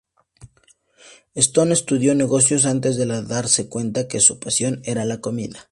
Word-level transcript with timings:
Stone 1.35 1.73
estudió 1.73 2.15
Negocios 2.15 2.65
antes 2.65 2.97
de 2.97 3.05
darse 3.23 3.69
cuenta 3.69 4.07
que 4.07 4.19
su 4.19 4.39
pasión 4.39 4.81
era 4.83 5.05
la 5.05 5.21
comida. 5.21 5.69